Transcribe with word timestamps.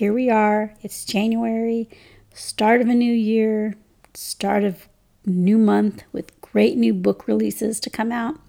here 0.00 0.14
we 0.14 0.30
are. 0.30 0.72
It's 0.80 1.04
January, 1.04 1.86
start 2.32 2.80
of 2.80 2.88
a 2.88 2.94
new 2.94 3.12
year, 3.12 3.74
start 4.14 4.64
of 4.64 4.88
new 5.26 5.58
month 5.58 6.04
with 6.10 6.40
great 6.40 6.78
new 6.78 6.94
book 6.94 7.28
releases 7.28 7.78
to 7.80 7.90
come 7.90 8.10
out. 8.10 8.40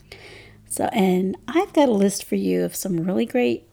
So, 0.69 0.85
and 0.93 1.35
I've 1.49 1.73
got 1.73 1.89
a 1.89 1.91
list 1.91 2.23
for 2.23 2.35
you 2.35 2.63
of 2.63 2.73
some 2.73 3.01
really 3.01 3.25
great 3.25 3.67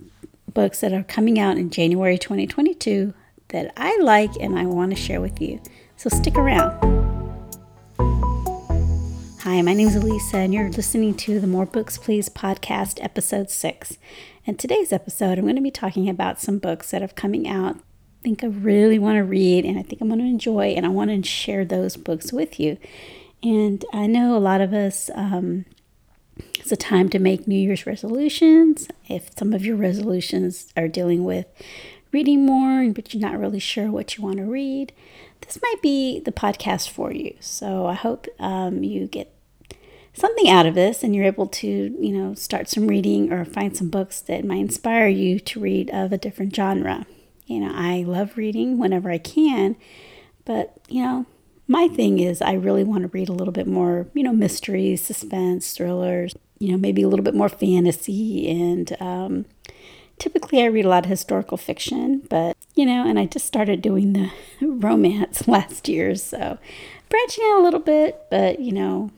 books 0.53 0.81
that 0.81 0.93
are 0.93 1.05
coming 1.05 1.39
out 1.39 1.57
in 1.57 1.71
January 1.71 2.19
2022 2.19 3.15
that 3.51 3.73
I 3.77 3.97
like 3.99 4.33
and 4.41 4.59
I 4.59 4.67
want 4.67 4.91
to 4.91 5.01
share 5.01 5.21
with 5.21 5.41
you. 5.41 5.61
So, 5.97 6.09
stick 6.09 6.35
around. 6.35 6.73
Hi, 9.43 9.63
my 9.63 9.73
name 9.73 9.87
is 9.87 9.95
Elisa, 9.95 10.39
and 10.39 10.53
you're 10.53 10.69
listening 10.71 11.15
to 11.15 11.39
the 11.39 11.47
More 11.47 11.65
Books 11.65 11.97
Please 11.97 12.29
podcast, 12.29 12.99
episode 13.01 13.51
six. 13.51 13.99
And 14.49 14.59
today's 14.59 14.95
episode, 14.95 15.37
I'm 15.37 15.45
going 15.45 15.57
to 15.57 15.61
be 15.61 15.71
talking 15.71 16.09
about 16.09 16.41
some 16.41 16.57
books 16.57 16.91
that 16.91 17.03
are 17.03 17.09
coming 17.09 17.47
out. 17.47 17.77
I 17.77 18.23
think 18.23 18.43
I 18.43 18.47
really 18.47 18.99
want 18.99 19.17
to 19.19 19.23
read, 19.23 19.67
and 19.67 19.79
I 19.79 19.83
think 19.83 20.01
I'm 20.01 20.09
going 20.09 20.21
to 20.21 20.25
enjoy, 20.25 20.69
and 20.69 20.87
I 20.87 20.89
want 20.89 21.11
to 21.11 21.23
share 21.23 21.67
those 21.67 21.99
books 21.99 22.33
with 22.33 22.59
you. 22.59 22.79
And 23.43 23.85
I 23.93 24.07
know 24.07 24.35
a 24.35 24.41
lot 24.41 24.63
of 24.63 24.73
us 24.73 25.11
um, 25.15 25.67
it's 26.55 26.73
a 26.73 26.79
time 26.79 27.11
to 27.11 27.19
make 27.19 27.47
New 27.47 27.61
Year's 27.61 27.85
resolutions. 27.85 28.89
If 29.07 29.37
some 29.37 29.53
of 29.53 29.67
your 29.67 29.77
resolutions 29.77 30.73
are 30.79 30.89
dealing 30.89 31.25
with 31.25 31.45
reading 32.11 32.47
more, 32.47 32.91
but 32.91 33.13
you're 33.13 33.21
not 33.21 33.39
really 33.39 33.61
sure 33.61 33.91
what 33.91 34.17
you 34.17 34.25
want 34.25 34.39
to 34.39 34.45
read, 34.45 34.95
this 35.43 35.61
might 35.61 35.83
be 35.83 36.21
the 36.21 36.33
podcast 36.33 36.89
for 36.89 37.13
you. 37.13 37.37
So 37.41 37.85
I 37.85 37.93
hope 37.93 38.27
um, 38.39 38.83
you 38.83 39.09
get 39.09 39.31
something 40.19 40.49
out 40.49 40.67
of 40.67 40.75
this 40.75 41.03
and 41.03 41.15
you're 41.15 41.25
able 41.25 41.47
to, 41.47 41.69
you 41.69 42.13
know, 42.13 42.35
start 42.35 42.69
some 42.69 42.87
reading 42.87 43.33
or 43.33 43.45
find 43.45 43.77
some 43.77 43.89
books 43.89 44.21
that 44.23 44.45
might 44.45 44.57
inspire 44.57 45.09
you 45.09 45.39
to 45.41 45.61
read 45.61 45.91
of 45.91 46.13
a 46.13 46.19
different 46.19 46.55
genre. 46.55 47.07
You 47.47 47.61
know, 47.61 47.73
I 47.75 48.03
love 48.03 48.37
reading 48.37 48.79
whenever 48.79 49.11
I 49.11 49.19
can, 49.19 49.77
but, 50.45 50.75
you 50.89 51.03
know, 51.03 51.27
my 51.67 51.89
thing 51.89 52.19
is 52.19 52.41
I 52.41 52.55
really 52.55 52.85
want 52.85 53.03
to 53.03 53.09
read 53.09 53.29
a 53.29 53.35
little 53.35 53.53
bit 53.53 53.67
more, 53.67 54.09
you 54.15 54.23
know, 54.23 54.33
mysteries, 54.33 55.03
suspense, 55.03 55.73
thrillers, 55.73 56.35
you 56.59 56.73
know, 56.73 56.79
maybe 56.79 57.03
a 57.03 57.09
little 57.09 57.25
bit 57.25 57.35
more 57.35 57.49
fantasy. 57.49 58.51
And 58.51 58.97
um, 59.01 59.45
typically 60.19 60.63
I 60.63 60.67
read 60.67 60.87
a 60.87 60.89
lot 60.89 61.05
of 61.05 61.11
historical 61.11 61.57
fiction, 61.57 62.23
but, 62.29 62.57
you 62.75 62.87
know, 62.87 63.07
and 63.07 63.19
I 63.19 63.27
just 63.27 63.47
started 63.47 63.83
doing 63.83 64.15
the 64.15 64.31
romance 64.67 65.47
last 65.49 65.89
year. 65.89 66.15
So 66.15 66.59
branching 67.09 67.45
out 67.45 67.61
a 67.61 67.63
little 67.63 67.81
bit, 67.81 68.23
but, 68.31 68.61
you 68.61 68.73
know, 68.73 69.11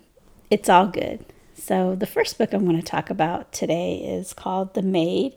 it's 0.50 0.68
all 0.68 0.86
good. 0.88 1.24
So 1.54 1.94
the 1.94 2.06
first 2.06 2.36
book 2.36 2.52
I'm 2.52 2.64
going 2.64 2.76
to 2.76 2.82
talk 2.82 3.08
about 3.08 3.52
today 3.52 3.96
is 3.96 4.32
called 4.32 4.74
The 4.74 4.82
Maid. 4.82 5.34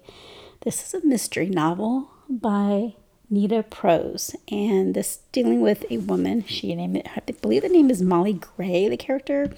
This 0.61 0.83
is 0.83 0.93
a 0.93 1.05
mystery 1.05 1.47
novel 1.47 2.09
by 2.27 2.95
Nita 3.29 3.63
Prose, 3.63 4.35
and 4.51 4.95
this 4.95 5.19
dealing 5.31 5.61
with 5.61 5.85
a 5.89 5.97
woman. 5.97 6.43
She 6.45 6.73
named 6.73 6.97
it, 6.97 7.07
I 7.15 7.19
believe 7.31 7.61
the 7.61 7.69
name 7.69 7.89
is 7.89 8.01
Molly 8.01 8.33
Gray, 8.33 8.89
the 8.89 8.97
character. 8.97 9.51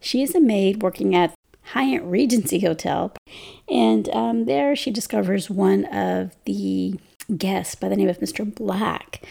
She 0.00 0.22
is 0.22 0.34
a 0.34 0.40
maid 0.40 0.82
working 0.82 1.14
at 1.14 1.34
Hyatt 1.62 2.02
Regency 2.02 2.60
Hotel. 2.60 3.12
And 3.68 4.08
um, 4.10 4.44
there 4.44 4.74
she 4.74 4.90
discovers 4.90 5.48
one 5.48 5.84
of 5.86 6.34
the 6.44 6.98
guests 7.36 7.74
by 7.74 7.88
the 7.88 7.96
name 7.96 8.08
of 8.08 8.18
Mr. 8.18 8.52
Black 8.52 9.24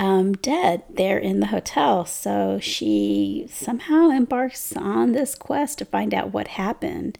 um, 0.00 0.32
dead 0.32 0.82
there 0.88 1.18
in 1.18 1.40
the 1.40 1.46
hotel. 1.46 2.04
So 2.04 2.58
she 2.60 3.46
somehow 3.50 4.10
embarks 4.10 4.76
on 4.76 5.12
this 5.12 5.34
quest 5.34 5.78
to 5.78 5.84
find 5.84 6.12
out 6.12 6.32
what 6.32 6.48
happened 6.48 7.18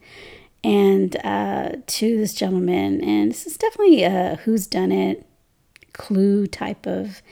and 0.62 1.17
uh, 1.25 1.72
to 1.86 2.17
this 2.17 2.34
gentleman. 2.34 3.02
And 3.02 3.30
this 3.30 3.47
is 3.47 3.56
definitely 3.56 4.02
a 4.02 4.41
who's 4.45 4.67
done 4.67 4.92
it 4.92 5.27
clue 5.92 6.47
type 6.47 6.86
of 6.86 7.22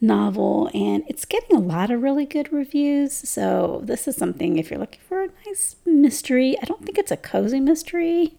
novel 0.00 0.70
and 0.72 1.02
it's 1.08 1.24
getting 1.24 1.56
a 1.56 1.60
lot 1.60 1.90
of 1.90 2.02
really 2.02 2.24
good 2.26 2.52
reviews. 2.52 3.12
So, 3.12 3.80
this 3.84 4.06
is 4.06 4.16
something 4.16 4.58
if 4.58 4.70
you're 4.70 4.80
looking 4.80 5.00
for 5.08 5.24
a 5.24 5.28
nice 5.46 5.76
mystery, 5.84 6.56
I 6.60 6.64
don't 6.64 6.84
think 6.84 6.98
it's 6.98 7.10
a 7.10 7.16
cozy 7.16 7.60
mystery, 7.60 8.38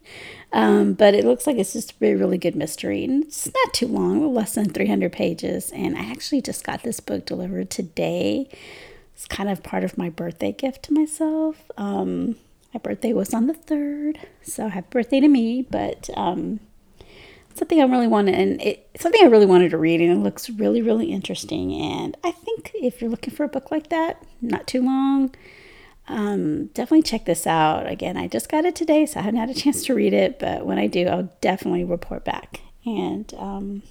um, 0.52 0.94
but 0.94 1.14
it 1.14 1.24
looks 1.24 1.46
like 1.46 1.56
it's 1.56 1.72
just 1.72 1.92
a 1.92 1.94
really, 2.00 2.14
really 2.14 2.38
good 2.38 2.56
mystery. 2.56 3.04
And 3.04 3.24
it's 3.24 3.46
not 3.46 3.74
too 3.74 3.86
long, 3.86 4.32
less 4.34 4.54
than 4.54 4.70
300 4.70 5.12
pages. 5.12 5.70
And 5.70 5.96
I 5.96 6.10
actually 6.10 6.42
just 6.42 6.64
got 6.64 6.82
this 6.82 7.00
book 7.00 7.26
delivered 7.26 7.70
today. 7.70 8.48
It's 9.14 9.26
kind 9.26 9.50
of 9.50 9.62
part 9.62 9.84
of 9.84 9.98
my 9.98 10.08
birthday 10.08 10.52
gift 10.52 10.84
to 10.84 10.94
myself. 10.94 11.70
Um, 11.76 12.36
my 12.72 12.78
birthday 12.78 13.12
was 13.12 13.34
on 13.34 13.48
the 13.48 13.54
3rd, 13.54 14.18
so 14.42 14.68
happy 14.68 14.86
birthday 14.90 15.20
to 15.20 15.28
me. 15.28 15.62
But 15.62 16.08
um, 16.16 16.60
something 17.54 17.80
I 17.80 17.84
really 17.84 18.06
wanted, 18.06 18.34
and 18.34 18.60
it, 18.62 18.88
something 18.98 19.20
I 19.22 19.28
really 19.28 19.46
wanted 19.46 19.70
to 19.70 19.78
read, 19.78 20.00
and 20.00 20.10
it 20.10 20.22
looks 20.22 20.50
really, 20.50 20.82
really 20.82 21.12
interesting. 21.12 21.72
And 21.72 22.16
I 22.24 22.30
think 22.30 22.72
if 22.74 23.00
you're 23.00 23.10
looking 23.10 23.34
for 23.34 23.44
a 23.44 23.48
book 23.48 23.70
like 23.70 23.88
that, 23.90 24.22
not 24.40 24.66
too 24.66 24.82
long, 24.82 25.34
um, 26.08 26.66
definitely 26.66 27.02
check 27.02 27.24
this 27.24 27.46
out. 27.46 27.86
Again, 27.86 28.16
I 28.16 28.26
just 28.28 28.48
got 28.48 28.64
it 28.64 28.74
today, 28.74 29.06
so 29.06 29.20
I 29.20 29.22
haven't 29.22 29.40
had 29.40 29.50
a 29.50 29.54
chance 29.54 29.84
to 29.86 29.94
read 29.94 30.12
it, 30.12 30.38
but 30.38 30.66
when 30.66 30.78
I 30.78 30.86
do, 30.86 31.06
I'll 31.06 31.32
definitely 31.40 31.84
report 31.84 32.24
back. 32.24 32.60
And 32.84 33.32
um, 33.34 33.82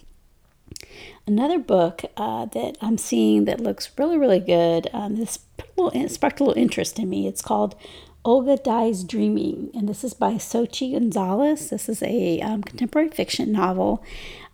another 1.27 1.59
book 1.59 2.01
uh, 2.17 2.45
that 2.45 2.77
I'm 2.81 2.97
seeing 2.97 3.45
that 3.45 3.61
looks 3.61 3.91
really, 3.97 4.17
really 4.17 4.39
good. 4.39 4.89
Um, 4.93 5.15
this 5.15 5.39
little, 5.77 6.09
sparked 6.09 6.39
a 6.39 6.43
little 6.43 6.61
interest 6.61 6.99
in 6.99 7.09
me. 7.09 7.27
It's 7.27 7.41
called 7.41 7.75
Olga 8.25 8.57
Dies 8.57 9.05
Dreaming, 9.05 9.69
and 9.73 9.87
this 9.87 10.03
is 10.03 10.13
by 10.13 10.33
Xochitl 10.33 10.91
Gonzalez. 10.91 11.69
This 11.69 11.87
is 11.87 12.03
a 12.03 12.41
um, 12.41 12.61
contemporary 12.63 13.07
fiction 13.09 13.51
novel. 13.51 14.03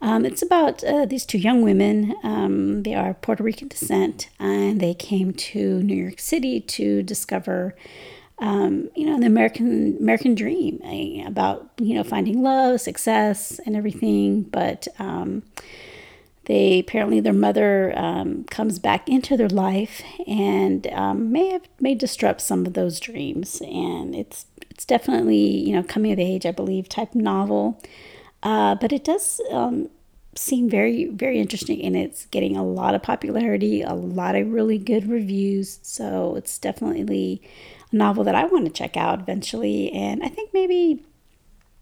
Um, 0.01 0.23
it's 0.23 0.43
about 0.43 0.83
uh, 0.83 1.05
these 1.05 1.25
two 1.25 1.39
young 1.39 1.63
women. 1.63 2.15
Um, 2.21 2.83
they 2.83 2.93
are 2.93 3.15
Puerto 3.15 3.41
Rican 3.41 3.67
descent, 3.67 4.29
and 4.39 4.79
they 4.79 4.93
came 4.93 5.33
to 5.33 5.81
New 5.81 5.95
York 5.95 6.19
City 6.19 6.59
to 6.61 7.01
discover, 7.01 7.75
um, 8.37 8.89
you 8.95 9.07
know, 9.07 9.19
the 9.19 9.25
American 9.25 9.97
American 9.99 10.35
dream 10.35 10.79
eh, 10.83 11.25
about 11.25 11.67
you 11.79 11.95
know 11.95 12.03
finding 12.03 12.43
love, 12.43 12.81
success, 12.81 13.59
and 13.65 13.75
everything. 13.75 14.43
But 14.43 14.87
um, 14.99 15.41
they 16.45 16.79
apparently 16.79 17.19
their 17.19 17.33
mother 17.33 17.93
um, 17.97 18.43
comes 18.45 18.79
back 18.79 19.09
into 19.09 19.35
their 19.35 19.49
life 19.49 20.01
and 20.27 20.87
um, 20.87 21.31
may 21.31 21.49
have 21.49 21.67
may 21.79 21.95
disrupt 21.95 22.41
some 22.41 22.65
of 22.65 22.73
those 22.73 22.99
dreams. 22.99 23.61
And 23.61 24.15
it's 24.15 24.45
it's 24.69 24.85
definitely 24.85 25.37
you 25.37 25.73
know 25.73 25.83
coming 25.83 26.11
of 26.11 26.19
age, 26.19 26.45
I 26.45 26.51
believe, 26.51 26.89
type 26.89 27.15
novel. 27.15 27.81
Uh, 28.43 28.75
but 28.75 28.91
it 28.91 29.03
does 29.03 29.41
um, 29.51 29.89
seem 30.35 30.69
very 30.69 31.05
very 31.05 31.39
interesting, 31.39 31.81
and 31.81 31.95
it's 31.95 32.25
getting 32.27 32.55
a 32.55 32.63
lot 32.63 32.95
of 32.95 33.01
popularity, 33.01 33.81
a 33.81 33.93
lot 33.93 34.35
of 34.35 34.51
really 34.51 34.77
good 34.77 35.09
reviews. 35.09 35.79
So 35.81 36.35
it's 36.35 36.57
definitely 36.57 37.41
a 37.91 37.95
novel 37.95 38.23
that 38.23 38.35
I 38.35 38.45
want 38.45 38.65
to 38.65 38.71
check 38.71 38.95
out 38.97 39.19
eventually. 39.19 39.91
And 39.91 40.23
I 40.23 40.29
think 40.29 40.51
maybe 40.53 41.03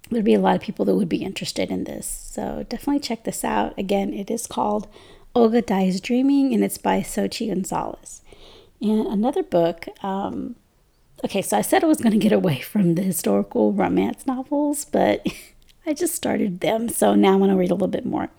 there'd 0.10 0.26
be 0.26 0.34
a 0.34 0.40
lot 0.40 0.56
of 0.56 0.62
people 0.62 0.86
that 0.86 0.96
would 0.96 1.10
be 1.10 1.24
interested 1.24 1.72
in 1.72 1.86
this. 1.86 2.08
So 2.08 2.66
definitely 2.70 3.00
check 3.00 3.24
this 3.24 3.44
out. 3.44 3.78
Again, 3.78 4.14
it 4.14 4.30
is 4.30 4.48
called 4.48 4.88
Olga 5.36 5.62
Dies 5.62 6.00
Dreaming, 6.00 6.54
and 6.54 6.64
it's 6.64 6.78
by 6.78 7.02
Xochitl 7.02 7.48
Gonzalez. 7.48 8.22
And 8.82 9.08
another 9.08 9.44
book, 9.44 9.88
um, 10.04 10.56
okay, 11.24 11.42
so 11.42 11.58
I 11.58 11.62
said 11.62 11.84
I 11.84 11.88
was 11.88 12.00
going 12.00 12.12
to 12.12 12.18
get 12.18 12.34
away 12.34 12.60
from 12.60 12.96
the 12.96 13.02
historical 13.02 13.72
romance 13.72 14.28
novels, 14.28 14.86
but 14.86 15.26
I 15.86 15.94
just 15.94 16.16
started 16.16 16.60
them, 16.60 16.90
so 16.90 17.16
now 17.16 17.34
I 17.34 17.36
want 17.38 17.52
to 17.52 17.58
read 17.58 17.72
a 17.72 17.76
little 17.76 17.88
bit 17.88 18.06
more. 18.06 18.30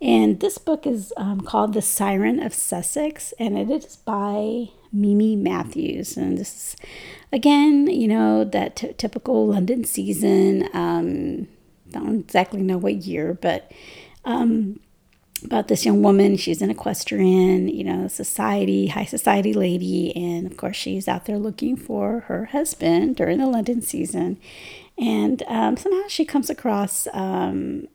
And 0.00 0.38
this 0.40 0.58
book 0.58 0.86
is 0.86 1.12
um, 1.16 1.40
called 1.40 1.74
The 1.74 1.82
Siren 1.82 2.40
of 2.40 2.54
Sussex, 2.54 3.32
and 3.38 3.58
it 3.58 3.70
is 3.70 3.96
by 3.96 4.68
Mimi 4.92 5.34
Matthews. 5.34 6.16
And 6.16 6.38
this 6.38 6.54
is, 6.54 6.76
again, 7.32 7.88
you 7.88 8.06
know, 8.06 8.44
that 8.44 8.76
t- 8.76 8.92
typical 8.92 9.48
London 9.48 9.84
season. 9.84 10.68
Um, 10.72 11.48
don't 11.90 12.20
exactly 12.20 12.62
know 12.62 12.78
what 12.78 12.96
year, 12.96 13.36
but 13.40 13.72
um, 14.24 14.78
about 15.44 15.68
this 15.68 15.84
young 15.84 16.02
woman. 16.02 16.36
She's 16.36 16.62
an 16.62 16.70
equestrian, 16.70 17.68
you 17.68 17.84
know, 17.84 18.08
society, 18.08 18.88
high 18.88 19.04
society 19.04 19.52
lady. 19.52 20.14
And 20.16 20.46
of 20.46 20.56
course, 20.56 20.76
she's 20.76 21.08
out 21.08 21.26
there 21.26 21.38
looking 21.38 21.76
for 21.76 22.20
her 22.20 22.46
husband 22.46 23.16
during 23.16 23.38
the 23.38 23.46
London 23.46 23.82
season. 23.82 24.38
And 24.96 25.42
um, 25.46 25.76
somehow 25.76 26.08
she 26.08 26.24
comes 26.24 26.50
across 26.50 27.06
um, 27.12 27.88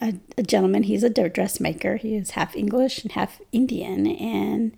a, 0.00 0.14
a, 0.38 0.42
gentleman. 0.42 0.84
He's 0.84 1.02
a 1.02 1.10
dressmaker. 1.10 1.96
He 1.96 2.16
is 2.16 2.30
half 2.30 2.56
English 2.56 3.02
and 3.02 3.12
half 3.12 3.40
Indian, 3.52 4.06
and 4.06 4.76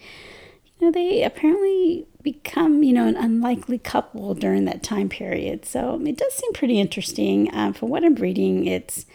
you 0.78 0.87
know 0.87 0.90
they 0.90 1.22
apparently 1.22 2.06
become 2.22 2.82
you 2.82 2.93
know 2.93 3.06
an 3.06 3.16
unlikely 3.16 3.78
couple 3.78 4.34
during 4.34 4.64
that 4.64 4.82
time 4.82 5.08
period. 5.08 5.64
So 5.64 6.00
it 6.05 6.16
does 6.16 6.34
seem 6.34 6.52
pretty 6.52 6.81
interesting. 6.81 7.50
Um, 7.52 7.72
from 7.72 7.88
what 7.90 8.05
I'm 8.05 8.14
reading, 8.14 8.66
it's 8.66 9.06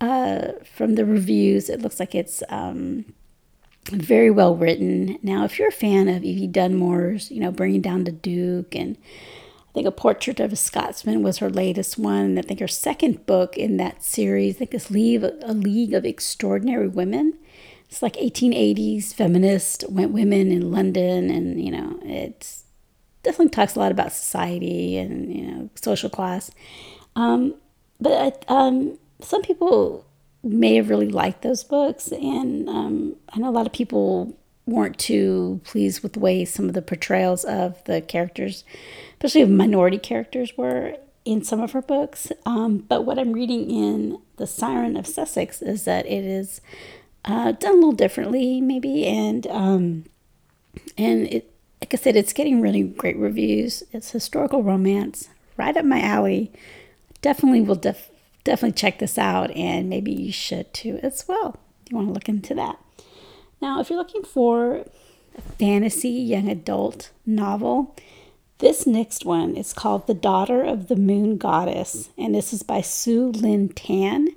uh, 0.00 0.52
from 0.64 0.94
the 0.94 1.04
reviews. 1.04 1.68
It 1.68 1.80
looks 1.82 2.00
like 2.00 2.14
it's 2.14 2.42
um, 2.48 3.04
very 3.90 4.30
well 4.30 4.56
written. 4.56 5.18
Now, 5.22 5.44
if 5.44 5.58
you're 5.58 5.68
a 5.68 5.72
fan 5.72 6.08
of 6.08 6.24
Evie 6.24 6.46
Dunmore's, 6.46 7.30
you 7.30 7.40
know, 7.40 7.50
bringing 7.50 7.80
down 7.80 8.04
the 8.04 8.12
Duke 8.12 8.74
and 8.74 8.96
think 9.76 9.86
A 9.86 9.92
Portrait 9.92 10.40
of 10.40 10.54
a 10.54 10.56
Scotsman 10.56 11.22
was 11.22 11.36
her 11.36 11.50
latest 11.50 11.98
one. 11.98 12.38
I 12.38 12.40
think 12.40 12.60
her 12.60 12.66
second 12.66 13.26
book 13.26 13.58
in 13.58 13.76
that 13.76 14.02
series, 14.02 14.56
I 14.56 14.58
think 14.60 14.72
is 14.72 14.90
Leave 14.90 15.22
A 15.22 15.52
League 15.52 15.92
of 15.92 16.06
Extraordinary 16.06 16.88
Women. 16.88 17.34
It's 17.90 18.00
like 18.00 18.14
1880s 18.14 19.12
feminist 19.12 19.84
women 19.90 20.50
in 20.50 20.72
London, 20.72 21.28
and 21.28 21.62
you 21.62 21.70
know, 21.70 22.00
it 22.04 22.56
definitely 23.22 23.50
talks 23.50 23.76
a 23.76 23.78
lot 23.78 23.92
about 23.92 24.14
society 24.14 24.96
and 24.96 25.30
you 25.30 25.46
know 25.46 25.68
social 25.74 26.08
class. 26.08 26.50
Um, 27.14 27.54
but 28.00 28.46
um, 28.48 28.98
some 29.20 29.42
people 29.42 30.06
may 30.42 30.76
have 30.76 30.88
really 30.88 31.10
liked 31.10 31.42
those 31.42 31.62
books, 31.62 32.12
and 32.12 32.66
um, 32.66 33.16
I 33.34 33.40
know 33.40 33.50
a 33.50 33.52
lot 33.52 33.66
of 33.66 33.74
people 33.74 34.38
weren't 34.66 34.98
too 34.98 35.60
pleased 35.64 36.02
with 36.02 36.14
the 36.14 36.20
way 36.20 36.44
some 36.44 36.66
of 36.66 36.74
the 36.74 36.82
portrayals 36.82 37.44
of 37.44 37.82
the 37.84 38.00
characters, 38.00 38.64
especially 39.12 39.42
of 39.42 39.50
minority 39.50 39.98
characters, 39.98 40.56
were 40.56 40.96
in 41.24 41.42
some 41.42 41.60
of 41.60 41.72
her 41.72 41.82
books. 41.82 42.32
Um, 42.44 42.78
but 42.78 43.02
what 43.02 43.18
I'm 43.18 43.32
reading 43.32 43.70
in 43.70 44.20
The 44.36 44.46
Siren 44.46 44.96
of 44.96 45.06
Sussex 45.06 45.62
is 45.62 45.84
that 45.84 46.06
it 46.06 46.24
is 46.24 46.60
uh, 47.24 47.52
done 47.52 47.72
a 47.72 47.76
little 47.76 47.92
differently, 47.92 48.60
maybe, 48.60 49.06
and 49.06 49.46
um, 49.48 50.04
and 50.96 51.26
it 51.26 51.52
like 51.80 51.92
I 51.92 51.96
said, 51.98 52.16
it's 52.16 52.32
getting 52.32 52.60
really 52.60 52.82
great 52.82 53.16
reviews. 53.16 53.82
It's 53.92 54.10
historical 54.10 54.62
romance, 54.62 55.28
right 55.56 55.76
up 55.76 55.84
my 55.84 56.00
alley. 56.00 56.52
Definitely 57.22 57.60
will 57.60 57.76
def- 57.76 58.10
definitely 58.44 58.76
check 58.76 58.98
this 58.98 59.18
out, 59.18 59.50
and 59.52 59.88
maybe 59.88 60.12
you 60.12 60.32
should 60.32 60.72
too 60.72 60.98
as 61.02 61.26
well. 61.28 61.58
You 61.88 61.96
want 61.96 62.08
to 62.08 62.14
look 62.14 62.28
into 62.28 62.54
that. 62.54 62.78
Now, 63.60 63.80
if 63.80 63.90
you're 63.90 63.98
looking 63.98 64.24
for 64.24 64.84
a 65.36 65.40
fantasy 65.58 66.10
young 66.10 66.48
adult 66.48 67.10
novel, 67.24 67.94
this 68.58 68.86
next 68.86 69.24
one 69.24 69.56
is 69.56 69.72
called 69.72 70.06
The 70.06 70.14
Daughter 70.14 70.62
of 70.62 70.88
the 70.88 70.96
Moon 70.96 71.36
Goddess, 71.36 72.10
and 72.16 72.34
this 72.34 72.52
is 72.52 72.62
by 72.62 72.80
Sue 72.80 73.28
Lynn 73.28 73.68
Tan. 73.70 74.28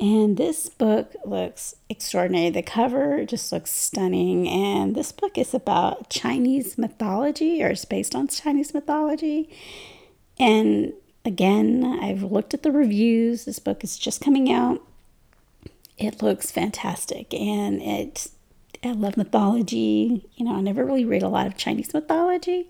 And 0.00 0.36
this 0.36 0.68
book 0.68 1.14
looks 1.24 1.76
extraordinary. 1.88 2.50
The 2.50 2.62
cover 2.62 3.24
just 3.24 3.52
looks 3.52 3.70
stunning. 3.70 4.48
And 4.48 4.96
this 4.96 5.12
book 5.12 5.38
is 5.38 5.54
about 5.54 6.10
Chinese 6.10 6.76
mythology, 6.76 7.62
or 7.62 7.68
it's 7.68 7.84
based 7.84 8.16
on 8.16 8.26
Chinese 8.26 8.74
mythology. 8.74 9.48
And 10.40 10.94
again, 11.24 11.84
I've 12.02 12.24
looked 12.24 12.52
at 12.52 12.64
the 12.64 12.72
reviews. 12.72 13.44
This 13.44 13.60
book 13.60 13.84
is 13.84 13.96
just 13.96 14.20
coming 14.20 14.50
out. 14.52 14.80
It 15.98 16.20
looks 16.20 16.50
fantastic. 16.50 17.32
And 17.32 17.80
it, 17.80 18.28
I 18.84 18.92
love 18.92 19.16
mythology. 19.16 20.28
You 20.34 20.44
know, 20.44 20.56
I 20.56 20.60
never 20.60 20.84
really 20.84 21.04
read 21.04 21.22
a 21.22 21.28
lot 21.28 21.46
of 21.46 21.56
Chinese 21.56 21.94
mythology. 21.94 22.68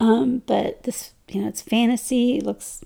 Um, 0.00 0.42
but 0.46 0.82
this, 0.82 1.12
you 1.28 1.42
know, 1.42 1.48
it's 1.48 1.62
fantasy. 1.62 2.38
It 2.38 2.44
looks 2.44 2.82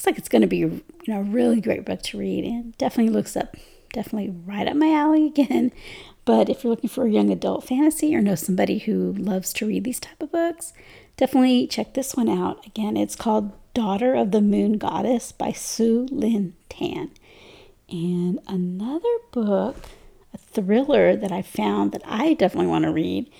looks 0.00 0.06
like 0.06 0.18
it's 0.18 0.30
going 0.30 0.40
to 0.40 0.48
be 0.48 0.56
you 0.56 0.82
know 1.08 1.20
a 1.20 1.24
really 1.24 1.60
great 1.60 1.84
book 1.84 2.00
to 2.00 2.16
read 2.16 2.42
and 2.42 2.76
definitely 2.78 3.12
looks 3.12 3.36
up 3.36 3.54
definitely 3.92 4.34
right 4.46 4.66
up 4.66 4.74
my 4.74 4.90
alley 4.94 5.26
again 5.26 5.70
but 6.24 6.48
if 6.48 6.64
you're 6.64 6.70
looking 6.70 6.88
for 6.88 7.04
a 7.04 7.10
young 7.10 7.28
adult 7.28 7.64
fantasy 7.64 8.16
or 8.16 8.22
know 8.22 8.34
somebody 8.34 8.78
who 8.78 9.12
loves 9.12 9.52
to 9.52 9.66
read 9.66 9.84
these 9.84 10.00
type 10.00 10.22
of 10.22 10.32
books 10.32 10.72
definitely 11.18 11.66
check 11.66 11.92
this 11.92 12.14
one 12.14 12.30
out 12.30 12.64
again 12.66 12.96
it's 12.96 13.14
called 13.14 13.52
daughter 13.74 14.14
of 14.14 14.30
the 14.30 14.40
moon 14.40 14.78
goddess 14.78 15.32
by 15.32 15.52
Sue 15.52 16.08
Lynn 16.10 16.54
Tan 16.70 17.10
and 17.90 18.38
another 18.48 19.18
book 19.32 19.76
a 20.34 20.38
thriller 20.38 21.16
that 21.16 21.32
i 21.32 21.42
found 21.42 21.92
that 21.92 22.02
i 22.04 22.34
definitely 22.34 22.66
want 22.66 22.84
to 22.84 22.92
read 22.92 23.30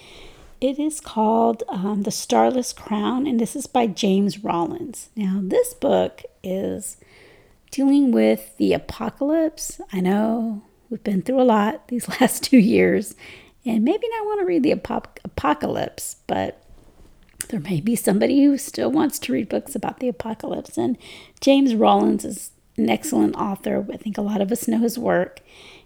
it 0.60 0.78
is 0.78 1.00
called 1.00 1.62
um, 1.68 2.02
The 2.02 2.10
Starless 2.10 2.74
Crown, 2.74 3.26
and 3.26 3.40
this 3.40 3.56
is 3.56 3.66
by 3.66 3.86
James 3.86 4.44
Rollins. 4.44 5.08
Now, 5.16 5.40
this 5.42 5.72
book 5.72 6.22
is 6.42 6.98
dealing 7.70 8.12
with 8.12 8.56
the 8.58 8.74
apocalypse. 8.74 9.80
I 9.90 10.00
know 10.00 10.62
we've 10.90 11.02
been 11.02 11.22
through 11.22 11.40
a 11.40 11.44
lot 11.44 11.88
these 11.88 12.08
last 12.20 12.44
two 12.44 12.58
years, 12.58 13.14
and 13.64 13.84
maybe 13.84 14.06
not 14.08 14.26
want 14.26 14.40
to 14.40 14.46
read 14.46 14.62
the 14.62 14.72
apocalypse, 14.72 16.16
but 16.26 16.62
there 17.48 17.60
may 17.60 17.80
be 17.80 17.96
somebody 17.96 18.44
who 18.44 18.58
still 18.58 18.90
wants 18.90 19.18
to 19.20 19.32
read 19.32 19.48
books 19.48 19.74
about 19.74 20.00
the 20.00 20.08
apocalypse. 20.08 20.76
And 20.76 20.98
James 21.40 21.74
Rollins 21.74 22.24
is 22.24 22.50
an 22.76 22.90
excellent 22.90 23.34
author. 23.36 23.86
I 23.92 23.96
think 23.96 24.18
a 24.18 24.22
lot 24.22 24.40
of 24.40 24.52
us 24.52 24.68
know 24.68 24.78
his 24.78 24.98
work. 24.98 25.40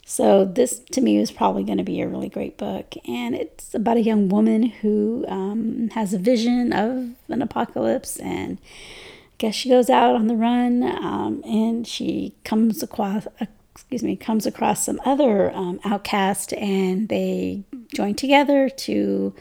So, 0.07 0.45
this 0.45 0.81
to 0.93 1.01
me 1.01 1.17
is 1.17 1.33
probably 1.33 1.65
going 1.65 1.79
to 1.79 1.85
be 1.85 2.03
a 2.03 2.09
really 2.09 2.29
great 2.29 2.59
book. 2.59 2.95
And 3.09 3.35
it's 3.35 3.75
about 3.75 3.97
a 3.97 4.03
young 4.03 4.29
woman 4.29 4.65
who 4.65 5.25
um, 5.29 5.89
has 5.91 6.13
a 6.13 6.19
vision 6.19 6.73
of 6.75 7.15
an 7.29 7.41
apocalypse. 7.41 8.19
And 8.19 8.59
I 8.61 9.35
guess 9.39 9.55
she 9.55 9.71
goes 9.71 9.89
out 9.89 10.15
on 10.15 10.27
the 10.27 10.37
run 10.37 10.83
um, 10.83 11.43
and 11.45 11.87
she 11.87 12.35
comes 12.45 12.83
across, 12.83 13.27
excuse 13.75 14.03
me, 14.03 14.15
comes 14.15 14.45
across 14.45 14.85
some 14.85 15.01
other 15.07 15.51
um, 15.53 15.81
outcast 15.85 16.53
and 16.53 17.09
they 17.09 17.63
join 17.95 18.15
together 18.15 18.69
to 18.69 19.35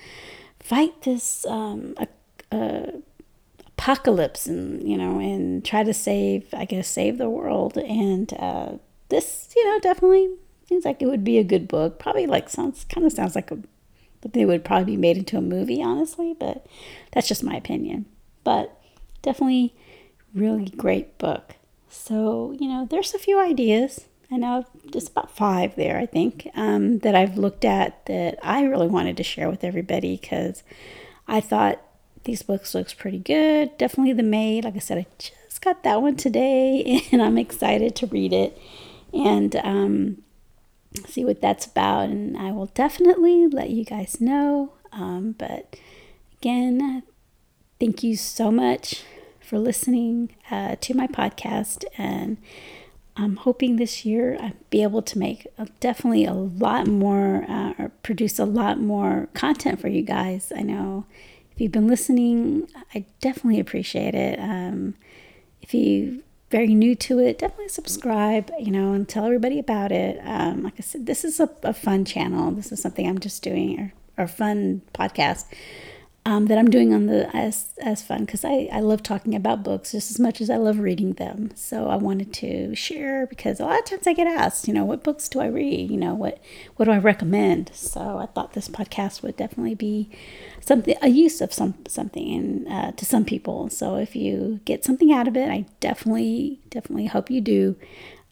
fight 0.62 1.02
this 1.02 1.46
um, 1.46 1.94
apocalypse 3.78 4.46
and, 4.46 4.88
you 4.90 4.98
know, 4.98 5.20
and 5.20 5.66
try 5.66 5.84
to 5.84 5.94
save, 5.94 6.54
I 6.54 6.64
guess, 6.64 6.88
save 6.88 7.18
the 7.18 7.30
world. 7.30 7.78
And 7.78 8.34
uh, 8.40 8.78
this, 9.10 9.50
you 9.58 9.66
know, 9.66 9.80
definitely 9.82 10.30
Seems 10.74 10.86
like 10.86 11.04
it 11.04 11.06
would 11.06 11.24
be 11.24 11.38
a 11.38 11.44
good 11.44 11.68
book. 11.68 12.00
Probably 12.00 12.26
like 12.26 12.50
sounds 12.50 12.84
kind 12.86 13.06
of 13.06 13.14
sounds 13.14 13.36
like 13.36 13.52
a 13.52 13.60
they 14.32 14.44
would 14.44 14.66
probably 14.66 14.96
be 14.96 14.98
made 14.98 15.18
into 15.18 15.38
a 15.38 15.42
movie, 15.42 15.84
honestly, 15.84 16.36
but 16.40 16.66
that's 17.12 17.28
just 17.28 17.44
my 17.44 17.54
opinion. 17.54 18.08
But 18.44 18.76
definitely 19.22 19.76
really 20.34 20.72
great 20.72 21.20
book. 21.20 21.58
So, 21.90 22.56
you 22.60 22.68
know, 22.68 22.88
there's 22.90 23.14
a 23.14 23.20
few 23.20 23.40
ideas. 23.40 24.08
I 24.32 24.38
know 24.38 24.66
just 24.92 25.12
about 25.12 25.30
five 25.30 25.76
there, 25.76 26.00
I 26.00 26.08
think, 26.08 26.50
um, 26.56 26.98
that 27.00 27.14
I've 27.14 27.38
looked 27.38 27.66
at 27.66 28.04
that 28.08 28.40
I 28.42 28.64
really 28.64 28.88
wanted 28.88 29.16
to 29.18 29.24
share 29.24 29.52
with 29.52 29.64
everybody 29.64 30.18
because 30.18 30.64
I 31.28 31.40
thought 31.40 31.84
these 32.24 32.42
books 32.42 32.74
looks 32.74 32.96
pretty 32.96 33.20
good. 33.20 33.78
Definitely 33.78 34.14
The 34.14 34.24
Maid. 34.24 34.64
Like 34.64 34.76
I 34.76 34.80
said, 34.80 34.98
I 34.98 35.06
just 35.20 35.62
got 35.62 35.84
that 35.84 36.02
one 36.02 36.16
today 36.16 37.04
and 37.12 37.22
I'm 37.22 37.38
excited 37.38 37.96
to 37.98 38.08
read 38.08 38.34
it. 38.34 38.58
And 39.14 39.56
um, 39.58 40.24
see 41.08 41.26
what 41.26 41.42
that's 41.42 41.66
about, 41.66 42.10
and 42.10 42.38
I 42.38 42.52
will 42.52 42.68
definitely 42.68 43.48
let 43.48 43.70
you 43.70 43.86
guys 43.86 44.22
know. 44.22 44.74
Um, 44.92 45.36
but 45.38 45.76
again, 46.40 47.04
thank 47.80 48.04
you 48.04 48.16
so 48.16 48.52
much 48.52 49.04
for 49.40 49.60
listening 49.60 50.36
uh, 50.50 50.76
to 50.82 50.94
my 50.94 51.08
podcast, 51.08 51.84
and 51.98 52.38
I'm 53.16 53.36
hoping 53.38 53.76
this 53.76 54.06
year 54.06 54.38
I'll 54.40 54.54
be 54.70 54.82
able 54.82 55.02
to 55.04 55.20
make 55.20 55.48
a, 55.58 55.68
definitely 55.80 56.26
a 56.26 56.34
lot 56.34 56.88
more 56.88 57.46
uh, 57.48 57.74
or 57.78 57.90
produce 58.02 58.40
a 58.40 58.46
lot 58.46 58.80
more 58.80 59.28
content 59.34 59.80
for 59.80 59.88
you 59.88 60.02
guys. 60.02 60.52
I 60.56 60.62
know 60.62 61.06
if 61.52 61.62
you've 61.62 61.72
been 61.72 61.88
listening, 61.88 62.68
I 62.96 63.06
definitely 63.22 63.60
appreciate 63.60 64.16
it. 64.16 64.40
Um, 64.40 64.96
if 65.62 65.74
you 65.74 66.24
very 66.54 66.76
new 66.76 66.94
to 66.94 67.18
it, 67.18 67.40
definitely 67.40 67.68
subscribe, 67.68 68.52
you 68.60 68.70
know, 68.70 68.94
and 68.94 69.10
tell 69.10 69.26
everybody 69.26 69.58
about 69.58 69.92
it. 69.92 70.20
Um, 70.24 70.62
like 70.62 70.76
I 70.78 70.82
said, 70.82 71.08
this 71.08 71.26
is 71.26 71.40
a, 71.40 71.50
a, 71.64 71.74
fun 71.74 72.06
channel. 72.06 72.52
This 72.52 72.72
is 72.72 72.80
something 72.80 73.10
I'm 73.10 73.18
just 73.18 73.42
doing, 73.42 73.92
or, 74.18 74.24
or 74.24 74.28
fun 74.28 74.84
podcast 74.94 75.46
um, 76.26 76.46
that 76.46 76.58
I'm 76.58 76.70
doing 76.70 76.94
on 76.94 77.08
the 77.08 77.30
as 77.36 77.74
as 77.82 78.02
fun 78.02 78.24
because 78.26 78.46
I 78.46 78.70
I 78.72 78.80
love 78.80 79.04
talking 79.04 79.36
about 79.36 79.64
books 79.64 79.92
just 79.92 80.10
as 80.10 80.20
much 80.20 80.40
as 80.40 80.50
I 80.50 80.56
love 80.56 80.80
reading 80.80 81.14
them. 81.14 81.52
So 81.56 81.90
I 81.90 81.98
wanted 81.98 82.34
to 82.36 82.74
share 82.76 83.28
because 83.28 83.60
a 83.60 83.66
lot 83.66 83.80
of 83.80 83.86
times 83.86 84.08
I 84.08 84.14
get 84.14 84.28
asked, 84.28 84.68
you 84.68 84.74
know, 84.74 84.86
what 84.86 85.04
books 85.04 85.28
do 85.28 85.42
I 85.42 85.48
read? 85.48 85.92
You 85.92 85.98
know, 85.98 86.14
what 86.14 86.42
what 86.78 86.86
do 86.86 86.92
I 86.92 86.98
recommend? 86.98 87.72
So 87.74 88.18
I 88.20 88.28
thought 88.28 88.54
this 88.54 88.70
podcast 88.70 89.22
would 89.22 89.36
definitely 89.36 89.76
be 89.76 90.10
something 90.62 90.96
a 91.02 91.10
use 91.10 91.42
of 91.42 91.52
some 91.52 91.76
something 91.88 92.68
uh, 92.70 92.92
to 92.94 93.06
some 93.06 93.26
people. 93.26 93.70
So 93.70 93.98
if 93.98 94.16
you 94.16 94.62
get 94.64 94.86
something 94.86 95.12
out 95.12 95.28
of 95.28 95.36
it, 95.36 95.50
I 95.50 95.66
definitely 95.82 96.62
definitely 96.70 97.08
hope 97.08 97.30
you 97.30 97.42
do. 97.42 97.76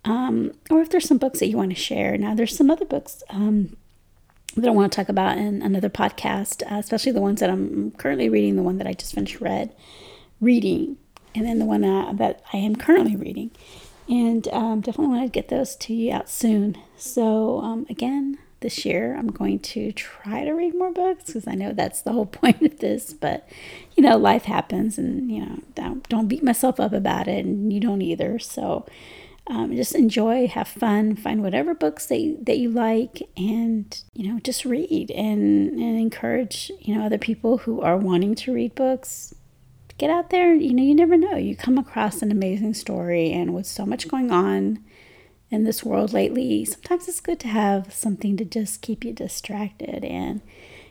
Um, 0.06 0.54
or 0.72 0.82
if 0.82 0.90
there's 0.90 1.08
some 1.08 1.20
books 1.20 1.40
that 1.40 1.48
you 1.48 1.58
want 1.58 1.72
to 1.72 1.76
share. 1.76 2.18
Now 2.18 2.34
there's 2.34 2.56
some 2.56 2.72
other 2.72 2.86
books 2.86 3.22
um, 3.30 3.76
that 4.58 4.68
I 4.68 4.72
want 4.72 4.92
to 4.92 4.96
talk 4.96 5.10
about 5.10 5.38
in 5.38 5.62
another 5.62 5.90
podcast, 5.90 6.64
uh, 6.72 6.76
especially 6.76 7.12
the 7.12 7.22
ones 7.22 7.40
that 7.40 7.50
I'm 7.50 7.92
currently 7.92 8.30
reading, 8.30 8.56
the 8.56 8.64
one 8.64 8.78
that 8.78 8.88
I 8.88 8.94
just 8.94 9.14
finished 9.14 9.40
read, 9.40 9.74
reading, 10.40 10.98
and 11.34 11.46
then 11.46 11.60
the 11.60 11.66
one 11.66 11.84
uh, 11.84 12.14
that 12.14 12.42
I 12.52 12.58
am 12.58 12.76
currently 12.76 13.16
reading. 13.16 13.52
And 14.10 14.48
um, 14.50 14.82
definitely 14.82 15.16
want 15.16 15.32
to 15.32 15.32
get 15.32 15.48
those 15.48 15.76
to 15.78 15.94
you 15.94 16.12
out 16.12 16.30
soon. 16.30 16.78
So, 16.98 17.62
um, 17.62 17.86
again, 17.90 18.40
this 18.60 18.86
year 18.86 19.16
I'm 19.16 19.28
going 19.28 19.60
to 19.60 19.92
try 19.94 20.44
to 20.44 20.52
read 20.52 20.76
more 20.76 20.92
books 20.92 21.26
because 21.26 21.48
I 21.48 21.56
know 21.56 21.72
that's 21.72 22.02
the 22.02 22.12
whole 22.12 22.26
point 22.42 22.62
of 22.62 22.80
this. 22.80 23.14
But, 23.14 23.48
you 23.96 24.04
know, 24.04 24.18
life 24.18 24.44
happens 24.44 24.98
and, 24.98 25.32
you 25.32 25.46
know, 25.46 25.60
don't, 25.76 26.08
don't 26.10 26.28
beat 26.28 26.44
myself 26.44 26.80
up 26.80 26.94
about 26.94 27.28
it, 27.28 27.46
and 27.46 27.72
you 27.72 27.80
don't 27.80 28.02
either. 28.02 28.38
So, 28.40 28.86
um, 29.48 29.76
just 29.76 29.96
enjoy, 29.96 30.48
have 30.48 30.68
fun, 30.68 31.16
find 31.16 31.42
whatever 31.42 31.74
books 31.74 32.06
that 32.08 32.20
you, 32.20 32.38
that 32.44 32.58
you 32.58 32.70
like, 32.70 33.28
and 33.36 34.02
you 34.14 34.32
know, 34.32 34.40
just 34.40 34.66
read 34.66 35.12
and 35.12 35.72
and 35.72 36.00
encourage 36.00 36.72
you 36.80 36.96
know 36.96 37.06
other 37.06 37.18
people 37.18 37.60
who 37.60 37.82
are 37.82 37.98
wanting 37.98 38.36
to 38.36 38.54
read 38.54 38.76
books. 38.76 39.34
get 39.98 40.10
out 40.10 40.30
there. 40.30 40.54
You 40.54 40.74
know, 40.74 40.84
you 40.84 40.96
never 40.96 41.18
know. 41.18 41.36
You 41.36 41.56
come 41.56 41.78
across 41.78 42.22
an 42.22 42.32
amazing 42.32 42.76
story, 42.76 43.32
and 43.32 43.54
with 43.54 43.66
so 43.66 43.86
much 43.86 44.08
going 44.08 44.32
on 44.32 44.84
in 45.52 45.66
this 45.66 45.84
world 45.84 46.14
lately, 46.14 46.64
sometimes 46.64 47.08
it's 47.08 47.20
good 47.20 47.40
to 47.42 47.48
have 47.50 47.94
something 47.94 48.38
to 48.38 48.46
just 48.46 48.82
keep 48.82 49.04
you 49.04 49.12
distracted. 49.12 50.06
And, 50.06 50.42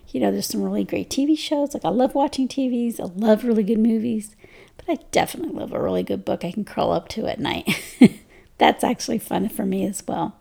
you 0.09 0.21
know, 0.21 0.31
there's 0.31 0.47
some 0.47 0.63
really 0.63 0.85
great 0.85 1.09
TV 1.09 1.37
shows. 1.37 1.73
Like, 1.73 1.85
I 1.85 1.89
love 1.89 2.15
watching 2.15 2.47
TVs, 2.47 3.01
I 3.01 3.05
love 3.05 3.43
really 3.43 3.63
good 3.63 3.79
movies, 3.79 4.37
but 4.77 4.89
I 4.89 5.03
definitely 5.11 5.59
love 5.59 5.73
a 5.73 5.83
really 5.83 6.03
good 6.03 6.27
book 6.27 6.45
I 6.45 6.53
can 6.53 6.67
curl 6.67 6.93
up 6.93 7.09
to 7.09 7.27
at 7.27 7.41
night. 7.41 7.69
That's 8.61 8.85
actually 8.85 9.19
fun 9.19 9.49
for 9.49 9.65
me 9.65 9.87
as 9.87 10.03
well. 10.07 10.37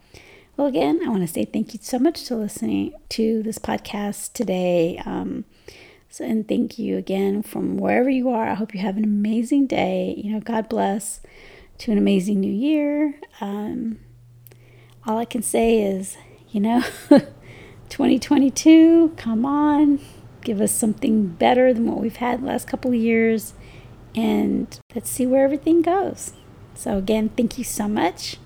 Well, 0.58 0.68
again, 0.68 1.00
I 1.06 1.08
want 1.08 1.22
to 1.22 1.28
say 1.28 1.46
thank 1.46 1.74
you 1.74 1.80
so 1.82 1.98
much 1.98 2.26
to 2.26 2.36
listening 2.36 2.92
to 3.12 3.42
this 3.42 3.58
podcast 3.58 4.34
today. 4.34 5.02
Um, 5.06 5.46
so, 6.10 6.26
and 6.26 6.46
thank 6.46 6.78
you 6.78 6.98
again 6.98 7.44
from 7.44 7.78
wherever 7.78 8.10
you 8.10 8.28
are. 8.28 8.50
I 8.50 8.56
hope 8.56 8.74
you 8.74 8.82
have 8.82 8.98
an 8.98 9.06
amazing 9.06 9.68
day. 9.68 10.16
You 10.22 10.34
know, 10.34 10.42
God 10.42 10.68
bless 10.68 11.22
to 11.78 11.94
an 11.94 11.98
amazing 11.98 12.42
new 12.42 12.52
year. 12.52 13.14
Um, 13.40 14.00
all 15.08 15.18
I 15.18 15.24
can 15.24 15.42
say 15.42 15.82
is, 15.82 16.18
you 16.50 16.60
know, 16.60 16.84
2022, 17.88 19.14
come 19.16 19.46
on, 19.46 20.02
give 20.42 20.60
us 20.60 20.74
something 20.74 21.26
better 21.26 21.74
than 21.74 21.86
what 21.86 22.02
we've 22.02 22.18
had 22.18 22.42
the 22.42 22.48
last 22.48 22.68
couple 22.68 22.92
of 22.92 22.98
years, 22.98 23.54
and 24.14 24.78
let's 24.94 25.10
see 25.10 25.26
where 25.26 25.46
everything 25.46 25.82
goes. 25.82 26.34
So, 26.80 26.98
again, 26.98 27.28
thank 27.36 27.58
you 27.58 27.66
so 27.66 27.90
much. 27.90 28.38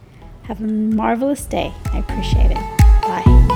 Have 0.43 0.59
a 0.59 0.63
marvelous 0.63 1.45
day. 1.45 1.71
I 1.93 1.99
appreciate 1.99 2.49
it. 2.49 2.57
Bye. 3.03 3.52